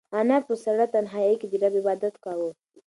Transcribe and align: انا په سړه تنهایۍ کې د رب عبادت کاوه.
انا 0.19 0.37
په 0.47 0.53
سړه 0.63 0.85
تنهایۍ 0.93 1.35
کې 1.39 1.47
د 1.51 1.53
رب 1.63 1.73
عبادت 1.81 2.15
کاوه. 2.23 2.51